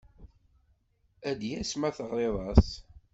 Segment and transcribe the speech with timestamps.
[1.29, 2.67] Ad d-yas ma teɣriḍ-as.